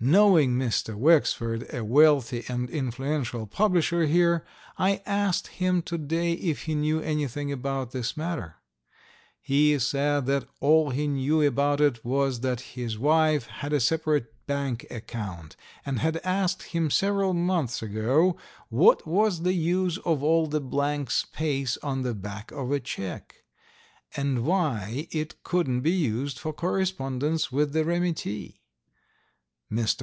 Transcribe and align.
Knowing 0.00 0.50
Mr. 0.52 0.94
Wexford, 0.94 1.66
a 1.74 1.82
wealthy 1.84 2.44
and 2.46 2.70
influential 2.70 3.48
publisher 3.48 4.06
here, 4.06 4.44
I 4.78 5.02
asked 5.04 5.48
him 5.48 5.82
to 5.82 5.98
day 5.98 6.34
if 6.34 6.62
he 6.66 6.76
knew 6.76 7.00
anything 7.00 7.50
about 7.50 7.90
this 7.90 8.16
matter. 8.16 8.58
He 9.40 9.76
said 9.80 10.26
that 10.26 10.44
all 10.60 10.90
he 10.90 11.08
knew 11.08 11.42
about 11.42 11.80
it 11.80 12.04
was 12.04 12.42
that 12.42 12.60
his 12.78 12.96
wife 12.96 13.48
had 13.48 13.72
a 13.72 13.80
separate 13.80 14.46
bank 14.46 14.86
account, 14.88 15.56
and 15.84 15.98
had 15.98 16.20
asked 16.22 16.62
him 16.62 16.90
several 16.90 17.34
months 17.34 17.82
ago 17.82 18.36
what 18.68 19.04
was 19.04 19.42
the 19.42 19.54
use 19.54 19.98
of 20.04 20.22
all 20.22 20.46
the 20.46 20.60
blank 20.60 21.10
space 21.10 21.76
on 21.78 22.02
the 22.02 22.14
back 22.14 22.52
of 22.52 22.70
a 22.70 22.78
check, 22.78 23.34
and 24.16 24.44
why 24.44 25.08
it 25.10 25.42
couldn't 25.42 25.80
be 25.80 25.90
used 25.90 26.38
for 26.38 26.52
correspondence 26.52 27.50
with 27.50 27.72
the 27.72 27.84
remittee. 27.84 28.54
Mr. 29.70 29.96